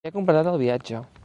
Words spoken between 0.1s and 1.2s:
completat el viatge.